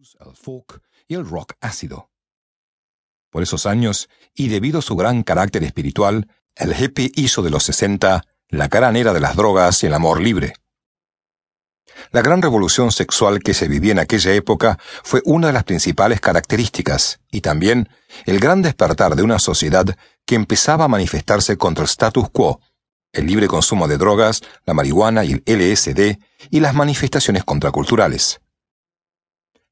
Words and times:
el 0.00 0.34
folk 0.34 0.80
y 1.08 1.14
el 1.14 1.28
rock 1.28 1.52
ácido. 1.60 2.08
Por 3.30 3.42
esos 3.42 3.66
años, 3.66 4.08
y 4.34 4.48
debido 4.48 4.78
a 4.78 4.82
su 4.82 4.96
gran 4.96 5.22
carácter 5.22 5.62
espiritual, 5.62 6.26
el 6.56 6.74
hippie 6.74 7.12
hizo 7.16 7.42
de 7.42 7.50
los 7.50 7.64
60 7.64 8.24
la 8.48 8.68
cara 8.70 8.90
negra 8.92 9.12
de 9.12 9.20
las 9.20 9.36
drogas 9.36 9.82
y 9.82 9.88
el 9.88 9.94
amor 9.94 10.22
libre. 10.22 10.54
La 12.12 12.22
gran 12.22 12.40
revolución 12.40 12.92
sexual 12.92 13.40
que 13.40 13.52
se 13.52 13.68
vivía 13.68 13.92
en 13.92 13.98
aquella 13.98 14.32
época 14.32 14.78
fue 15.04 15.20
una 15.26 15.48
de 15.48 15.52
las 15.52 15.64
principales 15.64 16.20
características, 16.20 17.20
y 17.30 17.42
también 17.42 17.90
el 18.24 18.40
gran 18.40 18.62
despertar 18.62 19.16
de 19.16 19.22
una 19.22 19.38
sociedad 19.38 19.84
que 20.24 20.34
empezaba 20.34 20.86
a 20.86 20.88
manifestarse 20.88 21.58
contra 21.58 21.82
el 21.82 21.90
status 21.90 22.30
quo, 22.30 22.60
el 23.12 23.26
libre 23.26 23.48
consumo 23.48 23.86
de 23.86 23.98
drogas, 23.98 24.40
la 24.64 24.72
marihuana 24.72 25.24
y 25.24 25.32
el 25.32 25.42
LSD, 25.44 26.18
y 26.50 26.60
las 26.60 26.74
manifestaciones 26.74 27.44
contraculturales. 27.44 28.40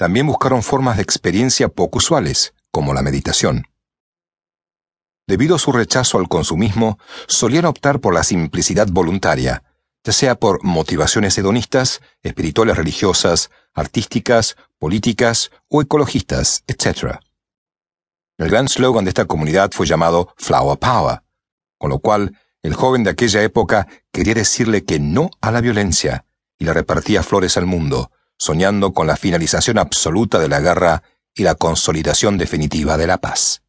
También 0.00 0.26
buscaron 0.26 0.62
formas 0.62 0.96
de 0.96 1.02
experiencia 1.02 1.68
poco 1.68 1.98
usuales, 1.98 2.54
como 2.70 2.94
la 2.94 3.02
meditación. 3.02 3.66
Debido 5.28 5.56
a 5.56 5.58
su 5.58 5.72
rechazo 5.72 6.16
al 6.16 6.26
consumismo, 6.26 6.98
solían 7.26 7.66
optar 7.66 8.00
por 8.00 8.14
la 8.14 8.22
simplicidad 8.22 8.88
voluntaria, 8.90 9.62
ya 10.02 10.12
sea 10.14 10.36
por 10.36 10.64
motivaciones 10.64 11.36
hedonistas, 11.36 12.00
espirituales 12.22 12.78
religiosas, 12.78 13.50
artísticas, 13.74 14.56
políticas 14.78 15.50
o 15.68 15.82
ecologistas, 15.82 16.64
etc. 16.66 17.16
El 18.38 18.48
gran 18.48 18.70
slogan 18.70 19.04
de 19.04 19.10
esta 19.10 19.26
comunidad 19.26 19.70
fue 19.72 19.84
llamado 19.84 20.32
Flower 20.38 20.78
Power, 20.78 21.20
con 21.76 21.90
lo 21.90 21.98
cual 21.98 22.38
el 22.62 22.72
joven 22.72 23.04
de 23.04 23.10
aquella 23.10 23.42
época 23.42 23.86
quería 24.12 24.32
decirle 24.32 24.82
que 24.82 24.98
no 24.98 25.28
a 25.42 25.50
la 25.50 25.60
violencia 25.60 26.24
y 26.58 26.64
le 26.64 26.72
repartía 26.72 27.22
flores 27.22 27.58
al 27.58 27.66
mundo, 27.66 28.10
soñando 28.40 28.92
con 28.94 29.06
la 29.06 29.16
finalización 29.16 29.78
absoluta 29.78 30.38
de 30.38 30.48
la 30.48 30.60
guerra 30.60 31.02
y 31.34 31.42
la 31.42 31.54
consolidación 31.54 32.38
definitiva 32.38 32.96
de 32.96 33.06
la 33.06 33.18
paz. 33.18 33.62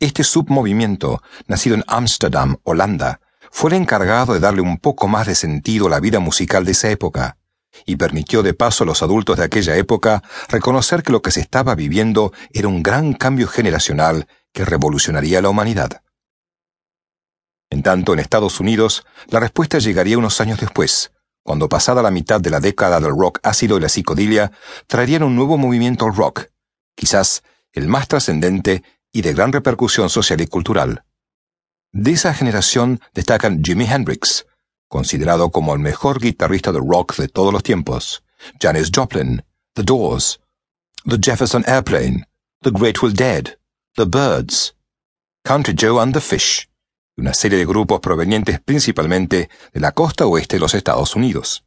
Este 0.00 0.24
submovimiento, 0.24 1.22
nacido 1.46 1.76
en 1.76 1.84
Ámsterdam, 1.86 2.56
Holanda, 2.64 3.20
fue 3.50 3.70
el 3.70 3.76
encargado 3.76 4.32
de 4.32 4.40
darle 4.40 4.62
un 4.62 4.78
poco 4.78 5.06
más 5.06 5.26
de 5.26 5.34
sentido 5.34 5.86
a 5.86 5.90
la 5.90 6.00
vida 6.00 6.18
musical 6.18 6.64
de 6.64 6.72
esa 6.72 6.90
época, 6.90 7.36
y 7.84 7.96
permitió 7.96 8.42
de 8.42 8.54
paso 8.54 8.84
a 8.84 8.86
los 8.86 9.02
adultos 9.02 9.36
de 9.36 9.44
aquella 9.44 9.76
época 9.76 10.22
reconocer 10.48 11.02
que 11.02 11.12
lo 11.12 11.22
que 11.22 11.30
se 11.30 11.40
estaba 11.40 11.74
viviendo 11.74 12.32
era 12.52 12.68
un 12.68 12.82
gran 12.82 13.12
cambio 13.12 13.46
generacional 13.46 14.26
que 14.52 14.64
revolucionaría 14.64 15.42
la 15.42 15.50
humanidad. 15.50 16.02
En 17.70 17.82
tanto, 17.82 18.14
en 18.14 18.18
Estados 18.18 18.60
Unidos, 18.60 19.04
la 19.26 19.40
respuesta 19.40 19.78
llegaría 19.78 20.18
unos 20.18 20.40
años 20.40 20.58
después, 20.58 21.12
cuando 21.48 21.70
pasada 21.70 22.02
la 22.02 22.10
mitad 22.10 22.42
de 22.42 22.50
la 22.50 22.60
década 22.60 23.00
del 23.00 23.16
rock 23.16 23.38
ácido 23.42 23.78
y 23.78 23.80
la 23.80 23.88
psicodilia, 23.88 24.52
traerían 24.86 25.22
un 25.22 25.34
nuevo 25.34 25.56
movimiento 25.56 26.04
al 26.04 26.14
rock, 26.14 26.50
quizás 26.94 27.42
el 27.72 27.88
más 27.88 28.06
trascendente 28.06 28.82
y 29.12 29.22
de 29.22 29.32
gran 29.32 29.50
repercusión 29.50 30.10
social 30.10 30.42
y 30.42 30.46
cultural. 30.46 31.04
De 31.90 32.10
esa 32.10 32.34
generación 32.34 33.00
destacan 33.14 33.64
Jimi 33.64 33.86
Hendrix, 33.86 34.44
considerado 34.88 35.50
como 35.50 35.72
el 35.72 35.80
mejor 35.80 36.20
guitarrista 36.20 36.70
de 36.70 36.80
rock 36.80 37.16
de 37.16 37.28
todos 37.28 37.50
los 37.50 37.62
tiempos, 37.62 38.22
Janis 38.60 38.90
Joplin, 38.94 39.42
The 39.72 39.84
Doors, 39.84 40.40
The 41.06 41.16
Jefferson 41.18 41.64
Airplane, 41.66 42.28
The 42.60 42.72
Grateful 42.72 43.14
Dead, 43.14 43.56
The 43.96 44.04
Birds, 44.04 44.76
Country 45.44 45.74
Joe 45.74 45.98
and 45.98 46.12
the 46.12 46.20
Fish, 46.20 46.68
una 47.18 47.34
serie 47.34 47.58
de 47.58 47.66
grupos 47.66 48.00
provenientes 48.00 48.60
principalmente 48.60 49.50
de 49.72 49.80
la 49.80 49.92
costa 49.92 50.26
oeste 50.26 50.56
de 50.56 50.60
los 50.60 50.74
Estados 50.74 51.16
Unidos. 51.16 51.64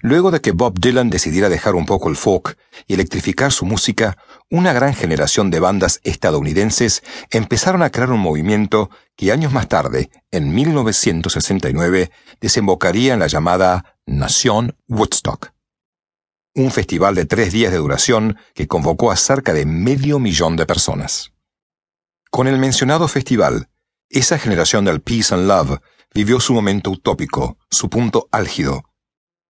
Luego 0.00 0.30
de 0.30 0.42
que 0.42 0.52
Bob 0.52 0.78
Dylan 0.78 1.08
decidiera 1.08 1.48
dejar 1.48 1.74
un 1.74 1.86
poco 1.86 2.10
el 2.10 2.16
folk 2.16 2.58
y 2.86 2.92
electrificar 2.92 3.52
su 3.52 3.64
música, 3.64 4.18
una 4.50 4.74
gran 4.74 4.92
generación 4.92 5.50
de 5.50 5.60
bandas 5.60 6.00
estadounidenses 6.04 7.02
empezaron 7.30 7.82
a 7.82 7.88
crear 7.88 8.10
un 8.10 8.20
movimiento 8.20 8.90
que 9.16 9.32
años 9.32 9.52
más 9.52 9.68
tarde, 9.68 10.10
en 10.30 10.54
1969, 10.54 12.10
desembocaría 12.40 13.14
en 13.14 13.20
la 13.20 13.28
llamada 13.28 13.96
Nación 14.04 14.76
Woodstock. 14.88 15.52
Un 16.54 16.70
festival 16.70 17.14
de 17.14 17.24
tres 17.24 17.52
días 17.52 17.72
de 17.72 17.78
duración 17.78 18.36
que 18.54 18.68
convocó 18.68 19.10
a 19.10 19.16
cerca 19.16 19.54
de 19.54 19.64
medio 19.64 20.18
millón 20.18 20.56
de 20.56 20.66
personas. 20.66 21.32
Con 22.30 22.46
el 22.46 22.58
mencionado 22.58 23.08
festival, 23.08 23.68
esa 24.14 24.38
generación 24.38 24.84
del 24.84 25.00
Peace 25.00 25.34
and 25.34 25.48
Love 25.48 25.80
vivió 26.14 26.38
su 26.38 26.54
momento 26.54 26.90
utópico, 26.90 27.58
su 27.70 27.90
punto 27.90 28.28
álgido, 28.30 28.84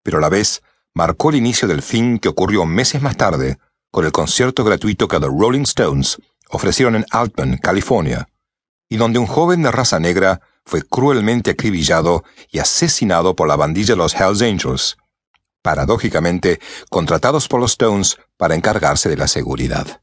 pero 0.02 0.18
a 0.18 0.20
la 0.22 0.30
vez 0.30 0.62
marcó 0.94 1.30
el 1.30 1.36
inicio 1.36 1.68
del 1.68 1.82
fin 1.82 2.18
que 2.18 2.28
ocurrió 2.28 2.64
meses 2.64 3.02
más 3.02 3.16
tarde 3.16 3.58
con 3.90 4.06
el 4.06 4.12
concierto 4.12 4.64
gratuito 4.64 5.06
que 5.06 5.20
The 5.20 5.26
Rolling 5.26 5.62
Stones 5.62 6.18
ofrecieron 6.48 6.94
en 6.96 7.04
Altman, 7.10 7.58
California, 7.58 8.28
y 8.88 8.96
donde 8.96 9.18
un 9.18 9.26
joven 9.26 9.62
de 9.62 9.70
raza 9.70 10.00
negra 10.00 10.40
fue 10.64 10.82
cruelmente 10.82 11.50
acribillado 11.50 12.24
y 12.50 12.58
asesinado 12.58 13.36
por 13.36 13.46
la 13.46 13.56
bandilla 13.56 13.94
de 13.94 13.98
los 13.98 14.14
Hells 14.14 14.40
Angels, 14.40 14.96
paradójicamente 15.62 16.58
contratados 16.90 17.48
por 17.48 17.60
los 17.60 17.72
Stones 17.72 18.16
para 18.38 18.54
encargarse 18.54 19.10
de 19.10 19.16
la 19.16 19.28
seguridad. 19.28 20.00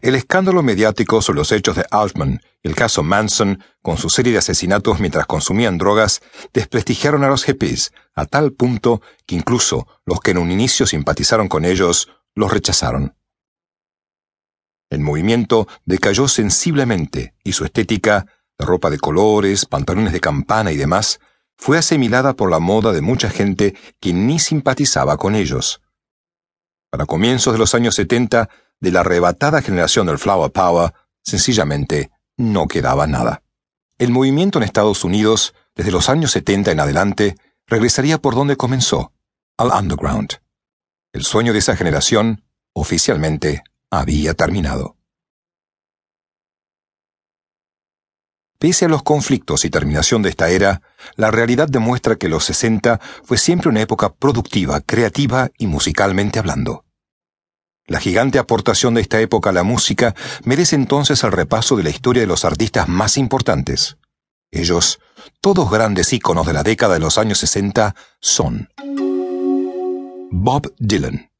El 0.00 0.14
escándalo 0.14 0.62
mediático 0.62 1.20
sobre 1.20 1.38
los 1.38 1.50
hechos 1.50 1.76
de 1.76 1.84
Altman 1.90 2.40
y 2.62 2.68
el 2.68 2.74
caso 2.74 3.02
Manson, 3.02 3.62
con 3.82 3.96
su 3.96 4.10
serie 4.10 4.32
de 4.32 4.38
asesinatos 4.38 5.00
mientras 5.00 5.26
consumían 5.26 5.78
drogas, 5.78 6.20
desprestigiaron 6.52 7.24
a 7.24 7.28
los 7.28 7.44
hippies 7.44 7.92
a 8.14 8.26
tal 8.26 8.52
punto 8.52 9.02
que 9.26 9.34
incluso 9.34 9.88
los 10.04 10.20
que 10.20 10.30
en 10.30 10.38
un 10.38 10.50
inicio 10.50 10.86
simpatizaron 10.86 11.48
con 11.48 11.64
ellos 11.64 12.08
los 12.34 12.52
rechazaron. 12.52 13.16
El 14.90 15.00
movimiento 15.00 15.68
decayó 15.84 16.28
sensiblemente 16.28 17.34
y 17.44 17.52
su 17.52 17.64
estética, 17.64 18.26
de 18.58 18.66
ropa 18.66 18.90
de 18.90 18.98
colores, 18.98 19.66
pantalones 19.66 20.12
de 20.12 20.20
campana 20.20 20.72
y 20.72 20.76
demás, 20.76 21.20
fue 21.56 21.76
asimilada 21.76 22.34
por 22.34 22.50
la 22.50 22.60
moda 22.60 22.92
de 22.92 23.00
mucha 23.00 23.30
gente 23.30 23.76
que 24.00 24.12
ni 24.12 24.38
simpatizaba 24.38 25.16
con 25.16 25.34
ellos. 25.34 25.82
Para 26.90 27.04
comienzos 27.04 27.52
de 27.52 27.58
los 27.58 27.74
años 27.74 27.96
70, 27.96 28.48
de 28.80 28.92
la 28.92 29.00
arrebatada 29.00 29.62
generación 29.62 30.06
del 30.06 30.18
Flower 30.18 30.50
Power, 30.52 30.92
sencillamente 31.22 32.10
no 32.36 32.68
quedaba 32.68 33.06
nada. 33.06 33.42
El 33.98 34.10
movimiento 34.10 34.58
en 34.58 34.64
Estados 34.64 35.04
Unidos, 35.04 35.54
desde 35.74 35.90
los 35.90 36.08
años 36.08 36.30
70 36.30 36.70
en 36.70 36.80
adelante, 36.80 37.36
regresaría 37.66 38.18
por 38.18 38.34
donde 38.34 38.56
comenzó, 38.56 39.12
al 39.56 39.70
underground. 39.70 40.40
El 41.12 41.24
sueño 41.24 41.52
de 41.52 41.58
esa 41.58 41.76
generación, 41.76 42.44
oficialmente, 42.72 43.62
había 43.90 44.34
terminado. 44.34 44.96
Pese 48.58 48.86
a 48.86 48.88
los 48.88 49.04
conflictos 49.04 49.64
y 49.64 49.70
terminación 49.70 50.22
de 50.22 50.30
esta 50.30 50.50
era, 50.50 50.82
la 51.14 51.30
realidad 51.30 51.68
demuestra 51.68 52.16
que 52.16 52.28
los 52.28 52.44
60 52.44 53.00
fue 53.22 53.38
siempre 53.38 53.68
una 53.68 53.80
época 53.80 54.12
productiva, 54.12 54.80
creativa 54.80 55.50
y 55.58 55.68
musicalmente 55.68 56.40
hablando. 56.40 56.84
La 57.88 58.00
gigante 58.00 58.38
aportación 58.38 58.92
de 58.92 59.00
esta 59.00 59.18
época 59.18 59.48
a 59.48 59.54
la 59.54 59.62
música 59.62 60.14
merece 60.44 60.76
entonces 60.76 61.24
el 61.24 61.32
repaso 61.32 61.74
de 61.74 61.84
la 61.84 61.88
historia 61.88 62.20
de 62.20 62.26
los 62.26 62.44
artistas 62.44 62.86
más 62.86 63.16
importantes. 63.16 63.96
Ellos, 64.50 65.00
todos 65.40 65.70
grandes 65.70 66.12
íconos 66.12 66.46
de 66.46 66.52
la 66.52 66.62
década 66.62 66.94
de 66.94 67.00
los 67.00 67.16
años 67.16 67.38
60, 67.38 67.96
son 68.20 68.68
Bob 70.30 70.74
Dylan. 70.78 71.30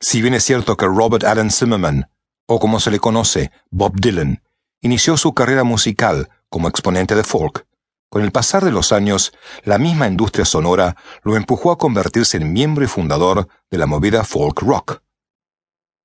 Si 0.00 0.22
bien 0.22 0.32
es 0.32 0.42
cierto 0.42 0.78
que 0.78 0.86
Robert 0.86 1.24
Allen 1.24 1.50
Zimmerman, 1.50 2.10
o 2.46 2.58
como 2.58 2.80
se 2.80 2.90
le 2.90 2.98
conoce, 2.98 3.50
Bob 3.70 4.00
Dylan, 4.00 4.42
inició 4.80 5.18
su 5.18 5.34
carrera 5.34 5.64
musical 5.64 6.30
como 6.48 6.66
exponente 6.66 7.14
de 7.14 7.24
folk, 7.24 7.66
con 8.08 8.22
el 8.22 8.32
pasar 8.32 8.64
de 8.64 8.72
los 8.72 8.90
años, 8.90 9.32
la 9.64 9.76
misma 9.76 10.08
industria 10.08 10.46
sonora 10.46 10.96
lo 11.22 11.36
empujó 11.36 11.72
a 11.72 11.78
convertirse 11.78 12.38
en 12.38 12.54
miembro 12.54 12.84
y 12.84 12.88
fundador 12.88 13.48
de 13.70 13.76
la 13.78 13.86
movida 13.86 14.24
folk 14.24 14.62
rock. 14.62 15.02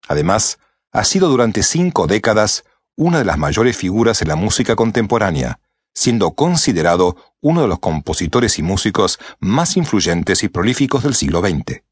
Además, 0.08 0.60
ha 0.92 1.04
sido 1.04 1.30
durante 1.30 1.64
cinco 1.64 2.08
décadas 2.08 2.64
una 2.96 3.20
de 3.20 3.26
las 3.26 3.38
mayores 3.38 3.76
figuras 3.76 4.22
en 4.22 4.30
la 4.30 4.36
música 4.36 4.76
contemporánea, 4.76 5.60
siendo 5.94 6.32
considerado 6.32 7.16
uno 7.42 7.62
de 7.62 7.68
los 7.68 7.80
compositores 7.80 8.60
y 8.60 8.64
músicos 8.64 9.20
más 9.40 9.78
influyentes 9.78 10.44
y 10.44 10.50
prolíficos 10.50 11.04
del 11.04 11.16
siglo 11.16 11.42
XX. 11.42 11.84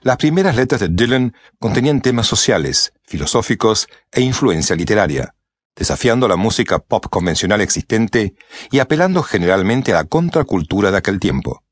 Las 0.00 0.16
primeras 0.16 0.56
letras 0.56 0.80
de 0.80 0.88
Dylan 0.88 1.34
contenían 1.58 2.00
temas 2.00 2.26
sociales, 2.26 2.92
filosóficos 3.04 3.88
e 4.10 4.20
influencia 4.20 4.74
literaria, 4.74 5.34
desafiando 5.76 6.26
la 6.28 6.36
música 6.36 6.78
pop 6.78 7.06
convencional 7.08 7.60
existente 7.60 8.34
y 8.70 8.80
apelando 8.80 9.22
generalmente 9.22 9.92
a 9.92 9.96
la 9.96 10.04
contracultura 10.04 10.90
de 10.90 10.98
aquel 10.98 11.20
tiempo. 11.20 11.62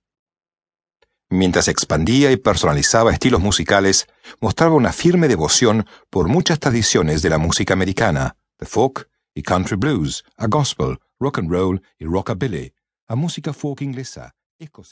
Mientras 1.33 1.69
expandía 1.69 2.33
y 2.33 2.37
personalizaba 2.37 3.13
estilos 3.13 3.41
musicales, 3.41 4.09
mostraba 4.41 4.75
una 4.75 4.93
firme 4.93 5.29
devoción 5.29 5.87
por 6.11 6.27
muchas 6.27 6.59
tradiciones 6.59 7.23
de 7.23 7.31
la 7.31 7.39
música 7.39 7.73
americana, 7.73 8.37
de 8.59 8.67
folk 8.67 9.09
y 9.33 9.43
country 9.43 9.77
blues, 9.77 10.25
a 10.37 10.49
gospel, 10.49 10.99
rock 11.21 11.39
and 11.39 11.49
roll 11.49 11.81
y 12.01 12.05
rockabilly, 12.05 12.75
a 13.07 13.15
música 13.15 13.53
folk 13.53 13.81
inglesa, 13.81 14.35
escocesa. 14.59 14.89